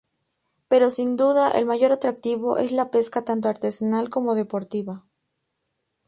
[0.67, 5.05] Pero sin duda el mayor atractivo es la pesca tanto artesanal como deportiva.